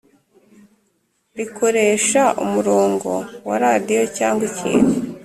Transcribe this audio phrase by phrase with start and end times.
[1.37, 3.11] rikoresha umurongo
[3.47, 4.93] wa radiyo cyangwa ikintu